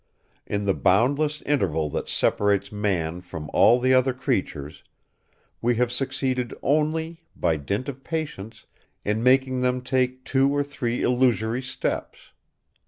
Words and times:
In 0.47 0.65
the 0.65 0.73
boundless 0.73 1.43
interval 1.43 1.87
that 1.91 2.09
separates 2.09 2.71
man 2.71 3.21
from 3.21 3.51
all 3.53 3.79
the 3.79 3.93
other 3.93 4.13
creatures, 4.15 4.83
we 5.61 5.75
have 5.75 5.91
succeeded 5.91 6.55
only, 6.63 7.19
by 7.35 7.57
dint 7.57 7.87
of 7.87 8.03
patience, 8.03 8.65
in 9.05 9.21
making 9.21 9.61
them 9.61 9.79
take 9.83 10.23
two 10.25 10.49
or 10.49 10.63
three 10.63 11.03
illusory 11.03 11.61
steps. 11.61 12.31